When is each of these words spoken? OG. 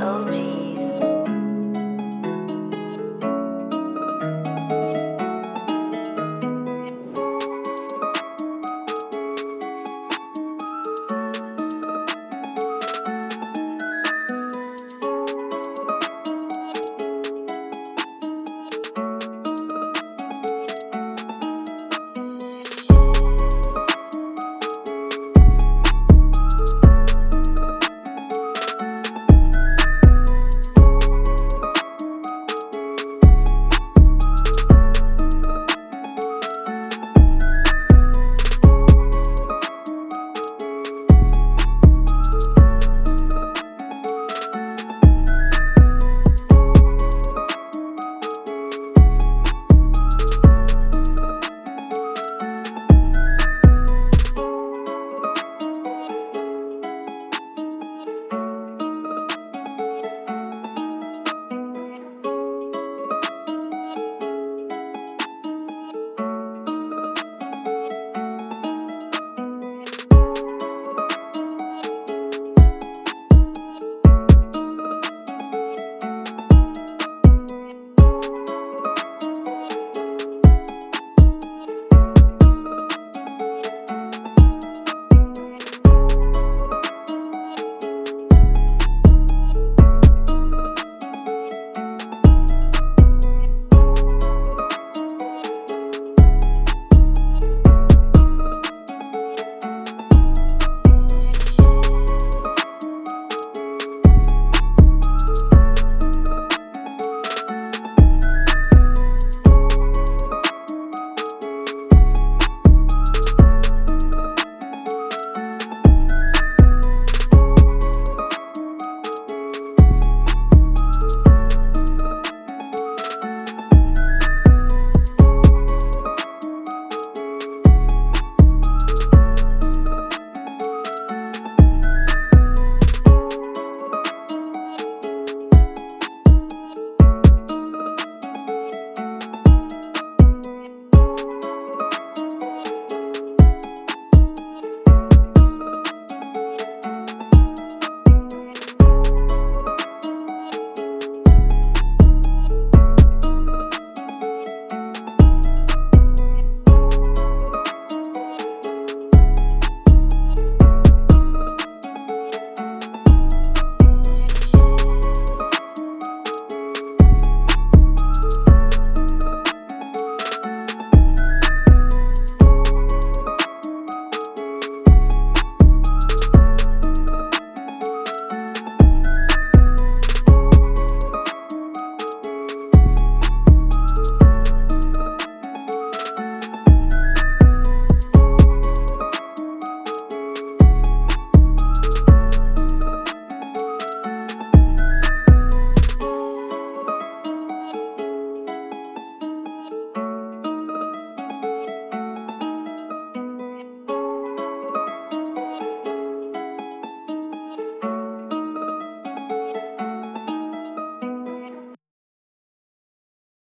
OG. 0.00 0.43